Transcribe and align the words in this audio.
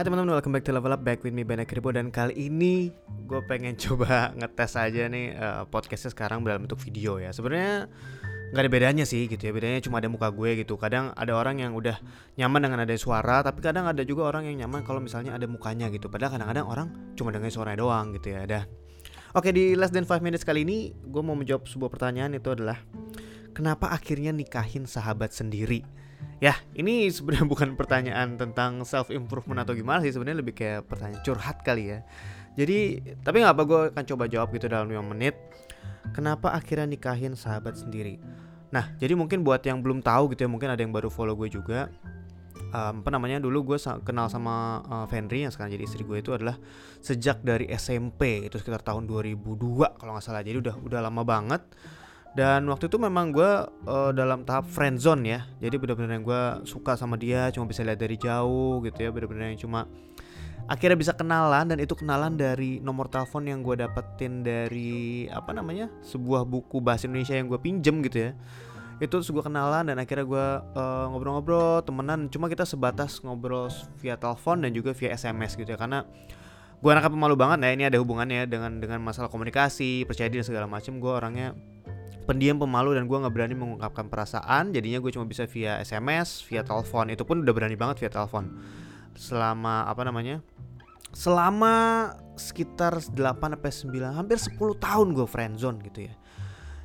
Hai 0.00 0.08
teman-teman, 0.08 0.32
welcome 0.32 0.56
back 0.56 0.64
to 0.64 0.72
Level 0.72 0.96
Up 0.96 1.04
Back 1.04 1.20
with 1.20 1.36
me 1.36 1.44
Ben 1.44 1.60
Kribo. 1.68 1.92
Dan 1.92 2.08
kali 2.08 2.48
ini 2.48 2.88
gue 3.28 3.40
pengen 3.44 3.76
coba 3.84 4.32
ngetes 4.32 4.72
aja 4.80 5.12
nih 5.12 5.36
uh, 5.36 5.68
podcastnya 5.68 6.08
sekarang 6.16 6.40
dalam 6.40 6.64
bentuk 6.64 6.80
video 6.80 7.20
ya. 7.20 7.36
Sebenarnya 7.36 7.84
nggak 8.48 8.62
ada 8.64 8.70
bedanya 8.72 9.04
sih 9.04 9.28
gitu 9.28 9.36
ya. 9.36 9.52
Bedanya 9.52 9.76
cuma 9.84 10.00
ada 10.00 10.08
muka 10.08 10.32
gue 10.32 10.64
gitu. 10.64 10.80
Kadang 10.80 11.12
ada 11.12 11.36
orang 11.36 11.60
yang 11.60 11.76
udah 11.76 12.00
nyaman 12.40 12.64
dengan 12.64 12.88
ada 12.88 12.96
suara 12.96 13.44
Tapi 13.44 13.60
kadang 13.60 13.92
ada 13.92 14.00
juga 14.00 14.24
orang 14.24 14.48
yang 14.48 14.64
nyaman 14.64 14.88
kalau 14.88 15.04
misalnya 15.04 15.36
ada 15.36 15.44
mukanya 15.44 15.92
gitu. 15.92 16.08
Padahal 16.08 16.32
kadang-kadang 16.32 16.64
orang 16.64 16.88
cuma 17.12 17.28
dengar 17.28 17.52
suaranya 17.52 17.84
doang 17.84 18.16
gitu 18.16 18.32
ya. 18.32 18.48
Dan 18.48 18.64
Oke 19.36 19.52
di 19.52 19.76
less 19.76 19.92
than 19.92 20.08
5 20.08 20.24
minutes 20.24 20.48
kali 20.48 20.64
ini 20.64 20.96
Gue 20.96 21.20
mau 21.20 21.36
menjawab 21.36 21.68
sebuah 21.68 21.92
pertanyaan. 21.92 22.40
Itu 22.40 22.56
adalah 22.56 22.80
Kenapa 23.52 23.92
akhirnya 23.92 24.32
nikahin 24.32 24.88
sahabat 24.88 25.36
sendiri? 25.36 25.84
Ya, 26.40 26.56
ini 26.72 27.12
sebenarnya 27.12 27.46
bukan 27.52 27.76
pertanyaan 27.76 28.40
tentang 28.40 28.82
self 28.88 29.12
improvement 29.12 29.60
atau 29.60 29.76
gimana 29.76 30.00
sih, 30.00 30.10
sebenarnya 30.10 30.40
lebih 30.40 30.56
kayak 30.56 30.88
pertanyaan 30.88 31.20
curhat 31.20 31.60
kali 31.60 31.92
ya. 31.92 32.00
Jadi, 32.56 33.00
tapi 33.20 33.44
nggak 33.44 33.54
apa 33.54 33.62
gue 33.68 33.80
akan 33.94 34.04
coba 34.08 34.24
jawab 34.26 34.48
gitu 34.56 34.66
dalam 34.66 34.88
5 34.90 35.12
menit. 35.12 35.36
Kenapa 36.16 36.56
akhirnya 36.56 36.88
nikahin 36.88 37.36
sahabat 37.36 37.78
sendiri? 37.78 38.18
Nah, 38.72 38.90
jadi 38.98 39.14
mungkin 39.14 39.44
buat 39.44 39.62
yang 39.62 39.84
belum 39.84 40.00
tahu 40.00 40.34
gitu 40.34 40.48
ya, 40.48 40.50
mungkin 40.50 40.72
ada 40.72 40.80
yang 40.80 40.90
baru 40.90 41.12
follow 41.12 41.36
gue 41.36 41.52
juga. 41.52 41.92
Um, 42.70 43.02
apa 43.02 43.10
namanya 43.10 43.42
dulu 43.42 43.74
gue 43.74 43.78
kenal 44.06 44.30
sama 44.30 44.78
uh, 44.86 45.06
Fenry 45.10 45.42
yang 45.42 45.50
sekarang 45.50 45.74
jadi 45.74 45.90
istri 45.90 46.06
gue 46.06 46.22
itu 46.22 46.30
adalah 46.30 46.54
sejak 47.02 47.42
dari 47.42 47.66
SMP 47.74 48.46
itu 48.46 48.62
sekitar 48.62 48.86
tahun 48.86 49.10
2002 49.10 49.98
kalau 49.98 50.14
nggak 50.14 50.22
salah 50.22 50.46
jadi 50.46 50.62
udah 50.62 50.78
udah 50.78 51.00
lama 51.02 51.26
banget 51.26 51.66
dan 52.30 52.62
waktu 52.70 52.86
itu 52.86 52.94
memang 52.94 53.34
gue 53.34 53.52
uh, 53.90 54.10
dalam 54.14 54.46
tahap 54.46 54.70
friend 54.70 55.02
zone 55.02 55.26
ya. 55.26 55.40
Jadi 55.58 55.74
benar-benar 55.82 56.14
yang 56.14 56.26
gue 56.26 56.42
suka 56.62 56.94
sama 56.94 57.18
dia 57.18 57.50
cuma 57.50 57.66
bisa 57.66 57.82
lihat 57.82 57.98
dari 57.98 58.14
jauh 58.14 58.78
gitu 58.86 58.98
ya 59.02 59.10
benar-benar 59.10 59.50
yang 59.50 59.58
cuma 59.58 59.90
akhirnya 60.70 60.94
bisa 60.94 61.12
kenalan 61.18 61.66
dan 61.66 61.82
itu 61.82 61.98
kenalan 61.98 62.38
dari 62.38 62.78
nomor 62.78 63.10
telepon 63.10 63.42
yang 63.50 63.66
gue 63.66 63.82
dapetin 63.82 64.46
dari 64.46 65.26
apa 65.26 65.50
namanya 65.50 65.90
sebuah 66.06 66.46
buku 66.46 66.78
bahasa 66.78 67.10
Indonesia 67.10 67.34
yang 67.34 67.50
gue 67.50 67.58
pinjem 67.58 67.98
gitu 68.06 68.30
ya. 68.30 68.32
Itu 69.02 69.18
terus 69.18 69.32
gue 69.34 69.42
kenalan 69.42 69.90
dan 69.90 69.98
akhirnya 69.98 70.22
gue 70.22 70.46
uh, 70.78 71.10
ngobrol-ngobrol 71.10 71.82
temenan. 71.82 72.30
Cuma 72.30 72.46
kita 72.46 72.62
sebatas 72.62 73.18
ngobrol 73.26 73.66
via 73.98 74.14
telepon 74.14 74.62
dan 74.62 74.70
juga 74.70 74.94
via 74.94 75.18
SMS 75.18 75.58
gitu 75.58 75.74
ya. 75.74 75.78
Karena 75.80 76.06
gue 76.80 76.90
anaknya 76.94 77.12
pemalu 77.12 77.34
banget 77.36 77.58
ya 77.60 77.70
ini 77.76 77.84
ada 77.90 77.98
hubungannya 78.00 78.48
dengan 78.48 78.80
dengan 78.80 79.04
masalah 79.04 79.28
komunikasi 79.28 80.08
percaya 80.08 80.32
diri 80.32 80.40
segala 80.40 80.64
macam 80.64 80.96
gue 80.96 81.12
orangnya 81.12 81.52
pendiam 82.30 82.62
pemalu 82.62 82.94
dan 82.94 83.10
gue 83.10 83.18
nggak 83.18 83.34
berani 83.34 83.58
mengungkapkan 83.58 84.06
perasaan. 84.06 84.70
Jadinya 84.70 85.02
gue 85.02 85.10
cuma 85.10 85.26
bisa 85.26 85.50
via 85.50 85.82
SMS 85.82 86.46
via 86.46 86.62
telepon. 86.62 87.10
Itu 87.10 87.26
pun 87.26 87.42
udah 87.42 87.50
berani 87.50 87.74
banget 87.74 88.06
via 88.06 88.10
telepon. 88.14 88.46
Selama 89.18 89.90
apa 89.90 90.06
namanya 90.06 90.38
selama 91.10 91.74
sekitar 92.38 93.02
8 93.02 93.58
sampai 93.58 93.72
9 94.14 94.14
hampir 94.14 94.38
10 94.38 94.54
tahun 94.78 95.06
gue 95.10 95.26
friendzone 95.26 95.82
gitu 95.90 96.06
ya. 96.06 96.14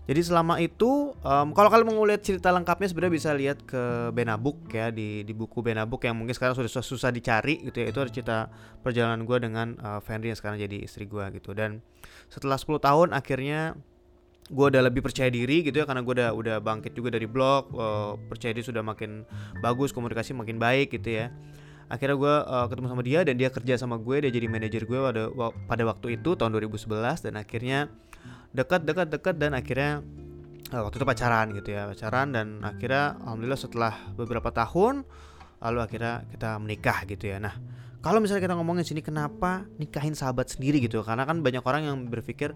Jadi 0.06 0.22
selama 0.22 0.62
itu 0.62 1.18
um, 1.18 1.48
kalau 1.54 1.70
kalian 1.70 1.90
mau 1.90 2.06
lihat 2.06 2.22
cerita 2.22 2.54
lengkapnya 2.54 2.90
sebenarnya 2.94 3.14
bisa 3.14 3.30
lihat 3.34 3.66
ke 3.66 4.14
Benabuk 4.14 4.70
ya 4.70 4.94
di 4.94 5.26
di 5.26 5.34
buku 5.34 5.66
Benabuk 5.66 6.02
yang 6.06 6.14
mungkin 6.14 6.34
sekarang 6.34 6.54
sudah 6.54 6.70
susah, 6.70 6.86
susah 6.86 7.10
dicari 7.10 7.62
gitu 7.66 7.82
ya. 7.82 7.90
Itu 7.90 8.02
ada 8.02 8.10
cerita 8.10 8.38
perjalanan 8.82 9.26
gue 9.26 9.38
dengan 9.42 9.78
uh, 9.82 10.02
Fenry 10.02 10.30
yang 10.30 10.38
sekarang 10.38 10.62
jadi 10.62 10.78
istri 10.86 11.10
gue 11.10 11.26
gitu. 11.38 11.58
Dan 11.58 11.82
setelah 12.30 12.58
10 12.58 12.82
tahun 12.82 13.08
akhirnya 13.18 13.78
gue 14.46 14.66
udah 14.70 14.82
lebih 14.86 15.02
percaya 15.02 15.26
diri 15.34 15.66
gitu 15.66 15.82
ya 15.82 15.86
karena 15.90 16.06
gue 16.06 16.14
udah 16.22 16.30
udah 16.38 16.58
bangkit 16.62 16.94
juga 16.94 17.18
dari 17.18 17.26
blog 17.26 17.74
uh, 17.74 18.14
percaya 18.30 18.54
diri 18.54 18.62
sudah 18.62 18.86
makin 18.86 19.26
bagus 19.58 19.90
komunikasi 19.90 20.38
makin 20.38 20.62
baik 20.62 20.94
gitu 20.94 21.18
ya. 21.18 21.34
Akhirnya 21.90 22.18
gue 22.18 22.36
uh, 22.46 22.66
ketemu 22.70 22.88
sama 22.94 23.02
dia 23.06 23.20
dan 23.26 23.36
dia 23.38 23.50
kerja 23.50 23.74
sama 23.78 23.98
gue 23.98 24.26
dia 24.26 24.32
jadi 24.34 24.46
manajer 24.46 24.86
gue 24.86 25.00
pada 25.02 25.22
pada 25.66 25.84
waktu 25.90 26.22
itu 26.22 26.38
tahun 26.38 26.54
2011 26.62 27.26
dan 27.26 27.34
akhirnya 27.42 27.80
dekat 28.54 28.86
dekat 28.86 29.08
dekat 29.10 29.36
dan 29.42 29.58
akhirnya 29.58 30.06
uh, 30.74 30.82
waktu 30.86 31.02
itu 31.02 31.06
pacaran 31.06 31.48
gitu 31.58 31.70
ya 31.74 31.90
pacaran 31.90 32.28
dan 32.30 32.62
akhirnya 32.62 33.18
alhamdulillah 33.26 33.62
setelah 33.62 33.94
beberapa 34.14 34.54
tahun 34.54 35.06
lalu 35.62 35.80
akhirnya 35.82 36.22
kita 36.30 36.62
menikah 36.62 37.02
gitu 37.10 37.34
ya. 37.34 37.42
Nah 37.42 37.58
kalau 38.06 38.22
misalnya 38.22 38.46
kita 38.46 38.54
ngomongin 38.54 38.86
sini 38.86 39.02
kenapa 39.02 39.66
nikahin 39.82 40.14
sahabat 40.14 40.54
sendiri 40.54 40.78
gitu 40.78 41.02
karena 41.02 41.26
kan 41.26 41.42
banyak 41.42 41.66
orang 41.66 41.90
yang 41.90 41.98
berpikir 42.06 42.54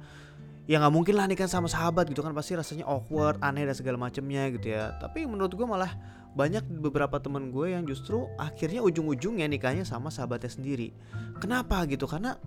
ya 0.70 0.78
nggak 0.78 0.94
mungkin 0.94 1.18
lah 1.18 1.26
nikah 1.26 1.50
sama 1.50 1.66
sahabat 1.66 2.14
gitu 2.14 2.22
kan 2.22 2.30
pasti 2.38 2.54
rasanya 2.54 2.86
awkward 2.86 3.42
aneh 3.42 3.66
dan 3.66 3.74
segala 3.74 3.98
macamnya 3.98 4.46
gitu 4.54 4.70
ya. 4.70 4.94
Tapi 5.02 5.26
menurut 5.26 5.50
gue 5.58 5.66
malah 5.66 5.90
banyak 6.38 6.62
beberapa 6.78 7.18
teman 7.18 7.50
gue 7.50 7.74
yang 7.74 7.90
justru 7.90 8.30
akhirnya 8.38 8.86
ujung-ujungnya 8.86 9.50
nikahnya 9.50 9.82
sama 9.82 10.14
sahabatnya 10.14 10.54
sendiri. 10.54 10.94
Kenapa 11.42 11.82
gitu? 11.90 12.06
Karena 12.06 12.38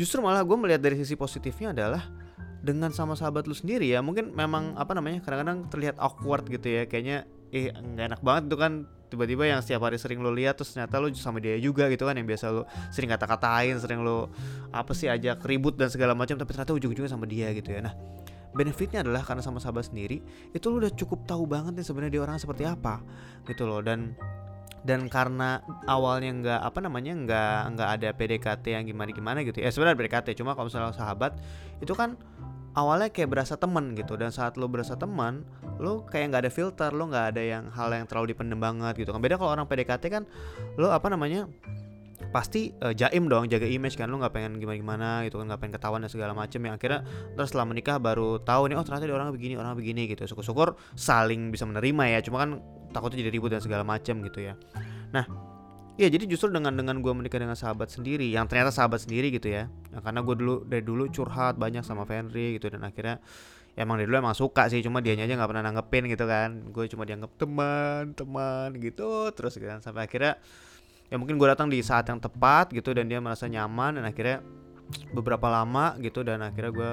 justru 0.00 0.24
malah 0.24 0.40
gue 0.48 0.56
melihat 0.56 0.80
dari 0.80 0.96
sisi 0.96 1.12
positifnya 1.12 1.76
adalah 1.76 2.08
dengan 2.64 2.88
sama 2.88 3.12
sahabat 3.12 3.44
lu 3.44 3.54
sendiri 3.54 3.84
ya 3.84 4.00
mungkin 4.00 4.32
memang 4.32 4.72
apa 4.74 4.96
namanya 4.96 5.20
kadang-kadang 5.20 5.68
terlihat 5.68 6.00
awkward 6.00 6.48
gitu 6.48 6.72
ya. 6.72 6.88
Kayaknya 6.88 7.28
eh 7.52 7.68
nggak 7.68 8.16
enak 8.16 8.20
banget 8.24 8.42
tuh 8.48 8.58
kan 8.64 8.72
tiba-tiba 9.16 9.48
yang 9.48 9.64
setiap 9.64 9.88
hari 9.88 9.96
sering 9.96 10.20
lo 10.20 10.28
lihat 10.28 10.60
terus 10.60 10.76
ternyata 10.76 11.00
lo 11.00 11.08
sama 11.16 11.40
dia 11.40 11.56
juga 11.56 11.88
gitu 11.88 12.04
kan 12.04 12.12
yang 12.14 12.28
biasa 12.28 12.52
lo 12.52 12.68
sering 12.92 13.08
kata-katain 13.08 13.80
sering 13.80 14.04
lo 14.04 14.28
apa 14.70 14.92
sih 14.92 15.08
aja 15.08 15.40
ribut 15.40 15.80
dan 15.80 15.88
segala 15.88 16.12
macam 16.12 16.36
tapi 16.36 16.52
ternyata 16.52 16.76
ujung-ujungnya 16.76 17.08
sama 17.08 17.24
dia 17.24 17.48
gitu 17.56 17.72
ya. 17.72 17.80
Nah 17.80 17.96
benefitnya 18.56 19.04
adalah 19.04 19.20
karena 19.24 19.44
sama 19.44 19.60
sahabat 19.60 19.88
sendiri 19.92 20.20
itu 20.52 20.64
lo 20.68 20.80
udah 20.80 20.92
cukup 20.92 21.28
tahu 21.28 21.44
banget 21.44 21.76
nih 21.76 21.84
sebenarnya 21.84 22.12
dia 22.16 22.22
orang 22.24 22.36
seperti 22.36 22.68
apa 22.68 23.00
gitu 23.48 23.64
loh. 23.64 23.80
Dan 23.80 24.12
dan 24.86 25.10
karena 25.10 25.60
awalnya 25.90 26.30
nggak 26.30 26.60
apa 26.62 26.78
namanya 26.78 27.12
nggak 27.18 27.58
nggak 27.74 27.88
ada 27.98 28.08
PDKT 28.14 28.64
yang 28.70 28.84
gimana 28.86 29.10
gimana 29.10 29.38
gitu 29.42 29.58
ya. 29.58 29.72
Sebenarnya 29.72 29.98
PDKT 29.98 30.38
cuma 30.38 30.54
kalau 30.54 30.70
misalnya 30.70 30.94
sahabat 30.94 31.34
itu 31.82 31.92
kan 31.92 32.14
awalnya 32.76 33.08
kayak 33.08 33.32
berasa 33.32 33.56
temen 33.56 33.96
gitu. 33.96 34.14
Dan 34.14 34.30
saat 34.30 34.60
lo 34.60 34.68
berasa 34.68 34.94
teman 34.94 35.42
lo 35.80 36.04
kayak 36.04 36.30
nggak 36.30 36.42
ada 36.46 36.52
filter 36.52 36.90
lo 36.92 37.08
nggak 37.08 37.34
ada 37.34 37.42
yang 37.42 37.64
hal 37.72 37.90
yang 37.90 38.04
terlalu 38.04 38.36
dipendem 38.36 38.60
banget 38.60 38.94
gitu 39.00 39.10
kan. 39.10 39.18
Beda 39.24 39.40
kalau 39.40 39.56
orang 39.56 39.66
PDKT 39.66 40.04
kan 40.12 40.22
lo 40.76 40.92
apa 40.92 41.08
namanya 41.08 41.48
pasti 42.32 42.74
uh, 42.84 42.92
jaim 42.92 43.32
dong 43.32 43.48
jaga 43.48 43.64
image 43.64 43.96
kan. 43.96 44.12
Lo 44.12 44.20
nggak 44.20 44.36
pengen 44.36 44.60
gimana 44.60 44.76
gimana 44.76 45.08
gitu 45.24 45.40
kan 45.40 45.48
nggak 45.48 45.60
pengen 45.64 45.74
ketahuan 45.80 46.00
dan 46.04 46.12
segala 46.12 46.32
macem. 46.36 46.60
Yang 46.60 46.74
akhirnya 46.78 47.00
terus 47.34 47.48
setelah 47.50 47.66
menikah 47.66 47.96
baru 47.96 48.38
tahu 48.44 48.68
nih 48.68 48.76
oh 48.76 48.84
ternyata 48.84 49.08
orang 49.08 49.32
begini 49.32 49.54
orang 49.56 49.72
begini 49.74 50.06
gitu. 50.12 50.28
Syukur-syukur 50.28 50.76
saling 50.94 51.48
bisa 51.48 51.64
menerima 51.64 52.04
ya. 52.12 52.18
Cuma 52.20 52.44
kan 52.44 52.60
takutnya 52.92 53.24
jadi 53.24 53.32
ribut 53.32 53.50
dan 53.56 53.64
segala 53.64 53.82
macem 53.82 54.20
gitu 54.20 54.44
ya. 54.44 54.54
Nah 55.16 55.55
Iya 55.96 56.12
jadi 56.12 56.28
justru 56.28 56.52
dengan 56.52 56.76
dengan 56.76 57.00
gue 57.00 57.08
menikah 57.08 57.40
dengan 57.40 57.56
sahabat 57.56 57.88
sendiri 57.88 58.28
yang 58.28 58.44
ternyata 58.44 58.68
sahabat 58.68 59.08
sendiri 59.08 59.32
gitu 59.32 59.48
ya. 59.48 59.72
Nah, 59.96 60.04
karena 60.04 60.20
gue 60.20 60.34
dulu 60.36 60.54
dari 60.68 60.84
dulu 60.84 61.08
curhat 61.08 61.56
banyak 61.56 61.80
sama 61.80 62.04
Fenry 62.04 62.60
gitu 62.60 62.68
dan 62.68 62.84
akhirnya 62.84 63.16
ya 63.72 63.88
emang 63.88 63.96
dari 63.96 64.04
dulu 64.04 64.20
emang 64.20 64.36
suka 64.36 64.68
sih 64.68 64.84
cuma 64.84 65.00
dia 65.00 65.16
aja 65.16 65.32
nggak 65.32 65.48
pernah 65.48 65.64
nanggepin 65.64 66.04
gitu 66.12 66.28
kan. 66.28 66.68
Gue 66.68 66.84
cuma 66.92 67.08
dianggap 67.08 67.32
teman 67.40 68.12
teman 68.12 68.76
gitu 68.76 69.32
terus 69.32 69.56
gitu 69.56 69.72
kan. 69.72 69.80
Sampai 69.80 70.04
akhirnya 70.04 70.36
ya 71.08 71.16
mungkin 71.16 71.40
gue 71.40 71.48
datang 71.48 71.72
di 71.72 71.80
saat 71.80 72.04
yang 72.12 72.20
tepat 72.20 72.76
gitu 72.76 72.92
dan 72.92 73.08
dia 73.08 73.16
merasa 73.16 73.48
nyaman 73.48 73.96
dan 73.96 74.04
akhirnya 74.04 74.44
beberapa 75.16 75.48
lama 75.48 75.96
gitu 76.04 76.20
dan 76.20 76.44
akhirnya 76.44 76.76
gue 76.76 76.90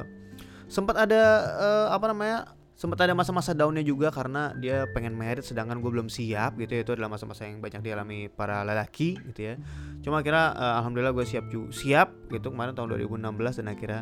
sempat 0.72 0.96
ada 0.96 1.24
uh, 1.60 1.88
apa 1.92 2.06
namanya 2.08 2.56
sempat 2.74 3.06
ada 3.06 3.14
masa-masa 3.14 3.54
daunnya 3.54 3.86
juga 3.86 4.10
karena 4.10 4.52
dia 4.58 4.90
pengen 4.92 5.14
merit 5.14 5.46
sedangkan 5.46 5.78
gue 5.78 5.92
belum 5.94 6.10
siap 6.10 6.58
gitu 6.58 6.74
ya. 6.74 6.82
Itu 6.82 6.92
adalah 6.98 7.14
masa-masa 7.14 7.46
yang 7.46 7.62
banyak 7.62 7.86
dialami 7.86 8.28
para 8.34 8.66
lelaki 8.66 9.18
gitu 9.34 9.54
ya. 9.54 9.56
Cuma 10.02 10.26
akhirnya 10.26 10.58
uh, 10.58 10.74
alhamdulillah 10.82 11.14
gue 11.14 11.26
siap 11.26 11.46
siap 11.70 12.10
gitu 12.34 12.50
kemarin 12.50 12.74
tahun 12.74 12.98
2016 12.98 13.62
dan 13.62 13.68
akhirnya 13.70 14.02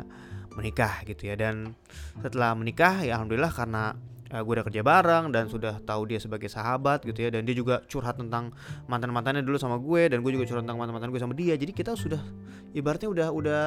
menikah 0.56 1.04
gitu 1.04 1.22
ya. 1.28 1.34
Dan 1.36 1.76
setelah 2.24 2.56
menikah 2.56 3.04
ya 3.04 3.20
alhamdulillah 3.20 3.52
karena 3.52 3.92
uh, 4.32 4.40
gue 4.40 4.52
udah 4.56 4.66
kerja 4.66 4.82
bareng 4.82 5.24
dan 5.36 5.52
sudah 5.52 5.76
tahu 5.84 6.08
dia 6.08 6.18
sebagai 6.18 6.48
sahabat 6.48 7.04
gitu 7.04 7.28
ya. 7.28 7.30
Dan 7.30 7.44
dia 7.44 7.52
juga 7.52 7.84
curhat 7.84 8.16
tentang 8.16 8.56
mantan 8.88 9.12
mantannya 9.12 9.44
dulu 9.44 9.60
sama 9.60 9.76
gue 9.76 10.08
dan 10.08 10.24
gue 10.24 10.32
juga 10.32 10.48
curhat 10.48 10.64
tentang 10.64 10.80
mantan 10.80 10.96
mantan 10.96 11.10
gue 11.12 11.20
sama 11.20 11.36
dia. 11.36 11.54
Jadi 11.60 11.76
kita 11.76 11.92
sudah 11.92 12.24
ibaratnya 12.72 13.12
udah 13.12 13.28
udah 13.36 13.62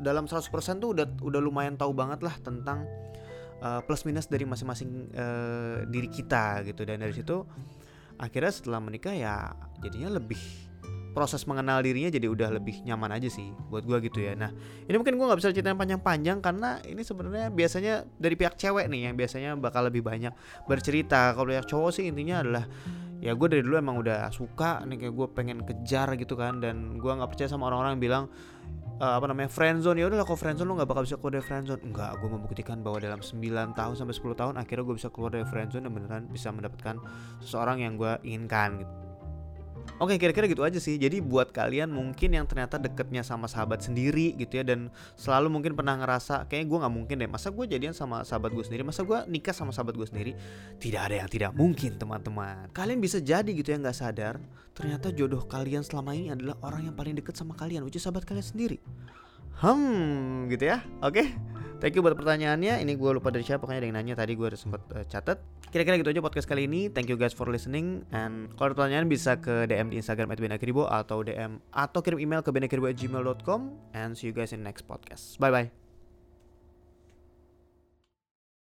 dalam 0.00 0.24
100% 0.24 0.48
tuh 0.80 0.96
udah 0.96 1.06
udah 1.20 1.40
lumayan 1.40 1.76
tahu 1.76 1.92
banget 1.92 2.24
lah 2.24 2.32
tentang 2.40 2.84
uh, 3.62 3.80
plus 3.86 4.02
minus 4.02 4.26
dari 4.26 4.42
masing-masing 4.42 5.14
uh, 5.14 5.86
diri 5.86 6.10
kita 6.10 6.66
gitu 6.66 6.82
dan 6.82 7.00
dari 7.00 7.14
situ 7.14 7.46
akhirnya 8.18 8.52
setelah 8.52 8.82
menikah 8.82 9.14
ya 9.14 9.54
jadinya 9.80 10.18
lebih 10.18 10.38
proses 11.12 11.44
mengenal 11.44 11.84
dirinya 11.84 12.08
jadi 12.08 12.24
udah 12.24 12.56
lebih 12.56 12.80
nyaman 12.88 13.20
aja 13.20 13.28
sih 13.28 13.52
buat 13.68 13.84
gue 13.84 14.08
gitu 14.08 14.24
ya. 14.24 14.32
Nah 14.32 14.48
ini 14.88 14.96
mungkin 14.96 15.20
gue 15.20 15.26
nggak 15.28 15.38
bisa 15.44 15.52
ceritain 15.52 15.76
panjang-panjang 15.76 16.40
karena 16.40 16.80
ini 16.88 17.04
sebenarnya 17.04 17.52
biasanya 17.52 18.08
dari 18.16 18.34
pihak 18.34 18.56
cewek 18.56 18.88
nih 18.88 19.12
yang 19.12 19.14
biasanya 19.14 19.52
bakal 19.60 19.84
lebih 19.84 20.00
banyak 20.00 20.32
bercerita. 20.64 21.36
Kalau 21.36 21.52
pihak 21.52 21.68
cowok 21.68 21.90
sih 21.92 22.08
intinya 22.08 22.40
adalah 22.40 22.64
ya 23.22 23.38
gue 23.38 23.46
dari 23.46 23.62
dulu 23.62 23.78
emang 23.78 24.02
udah 24.02 24.34
suka 24.34 24.82
nih 24.82 25.06
kayak 25.06 25.14
gue 25.14 25.26
pengen 25.30 25.58
kejar 25.62 26.10
gitu 26.18 26.34
kan 26.34 26.58
dan 26.58 26.98
gue 26.98 27.06
nggak 27.06 27.30
percaya 27.30 27.46
sama 27.46 27.70
orang-orang 27.70 27.94
yang 27.94 28.02
bilang 28.02 28.24
uh, 28.98 29.14
apa 29.14 29.30
namanya 29.30 29.46
friendzone 29.46 30.02
ya 30.02 30.10
udahlah 30.10 30.26
kok 30.26 30.42
friendzone 30.42 30.66
lu 30.66 30.74
nggak 30.74 30.90
bakal 30.90 31.06
bisa 31.06 31.16
keluar 31.22 31.38
dari 31.38 31.46
friendzone 31.46 31.82
enggak 31.86 32.18
gue 32.18 32.28
membuktikan 32.28 32.82
bahwa 32.82 32.98
dalam 32.98 33.22
9 33.22 33.78
tahun 33.78 33.94
sampai 33.94 34.14
10 34.18 34.40
tahun 34.42 34.54
akhirnya 34.58 34.84
gue 34.90 34.96
bisa 34.98 35.08
keluar 35.14 35.30
dari 35.30 35.46
friendzone 35.46 35.86
dan 35.86 35.92
beneran 35.94 36.22
bisa 36.34 36.50
mendapatkan 36.50 36.98
seseorang 37.38 37.86
yang 37.86 37.94
gue 37.94 38.12
inginkan 38.26 38.82
gitu 38.82 39.11
Oke 40.02 40.18
kira-kira 40.18 40.50
gitu 40.50 40.66
aja 40.66 40.78
sih. 40.82 40.98
Jadi 40.98 41.22
buat 41.22 41.54
kalian 41.54 41.92
mungkin 41.92 42.34
yang 42.34 42.46
ternyata 42.48 42.80
deketnya 42.80 43.22
sama 43.22 43.46
sahabat 43.46 43.86
sendiri 43.86 44.34
gitu 44.34 44.58
ya 44.58 44.64
Dan 44.66 44.90
selalu 45.14 45.52
mungkin 45.52 45.78
pernah 45.78 45.94
ngerasa 45.94 46.50
Kayaknya 46.50 46.66
gue 46.66 46.78
gak 46.82 46.94
mungkin 46.94 47.14
deh. 47.22 47.30
Masa 47.30 47.54
gue 47.54 47.64
jadian 47.70 47.94
sama 47.94 48.26
sahabat 48.26 48.50
gue 48.50 48.64
sendiri? 48.66 48.82
Masa 48.82 49.06
gue 49.06 49.18
nikah 49.30 49.54
sama 49.54 49.70
sahabat 49.70 49.94
gue 49.94 50.08
sendiri? 50.08 50.32
Tidak 50.82 51.00
ada 51.00 51.22
yang 51.22 51.30
tidak 51.30 51.52
mungkin 51.54 51.94
teman-teman. 52.00 52.70
Kalian 52.74 52.98
bisa 52.98 53.22
jadi 53.22 53.48
gitu 53.50 53.70
ya 53.70 53.78
gak 53.78 53.96
sadar 53.96 54.34
Ternyata 54.72 55.12
jodoh 55.12 55.44
kalian 55.44 55.84
selama 55.84 56.16
ini 56.16 56.32
adalah 56.32 56.56
orang 56.64 56.88
yang 56.88 56.96
paling 56.96 57.12
deket 57.12 57.36
sama 57.36 57.52
kalian 57.52 57.84
Which 57.84 58.00
is 58.00 58.04
sahabat 58.04 58.24
kalian 58.24 58.44
sendiri. 58.44 58.78
Hmm 59.60 60.48
gitu 60.48 60.66
ya. 60.66 60.80
Oke 61.04 61.30
Thank 61.82 61.98
you 61.98 62.02
buat 62.06 62.14
pertanyaannya. 62.14 62.78
Ini 62.78 62.94
gue 62.94 63.10
lupa 63.10 63.34
dari 63.34 63.42
siapa, 63.42 63.66
pokoknya 63.66 63.82
ada 63.82 63.88
yang 63.90 63.98
nanya 63.98 64.14
tadi 64.14 64.38
gue 64.38 64.46
udah 64.46 64.54
sempet 64.54 64.86
uh, 64.94 65.02
catat. 65.02 65.42
Kira-kira 65.74 65.98
gitu 65.98 66.14
aja 66.14 66.22
podcast 66.22 66.46
kali 66.46 66.70
ini. 66.70 66.86
Thank 66.86 67.10
you 67.10 67.18
guys 67.18 67.34
for 67.34 67.50
listening. 67.50 68.06
And 68.14 68.54
kalau 68.54 68.70
ada 68.70 68.74
pertanyaan 68.78 69.10
bisa 69.10 69.42
ke 69.42 69.66
DM 69.66 69.90
di 69.90 69.98
Instagram 69.98 70.30
@benakribo 70.30 70.86
atau 70.86 71.26
DM 71.26 71.58
atau 71.74 71.98
kirim 71.98 72.22
email 72.22 72.46
ke 72.46 72.54
benakribo@gmail.com. 72.54 73.60
And 73.98 74.14
see 74.14 74.30
you 74.30 74.34
guys 74.36 74.54
in 74.54 74.62
next 74.62 74.86
podcast. 74.86 75.42
Bye 75.42 75.50
bye. 75.50 75.81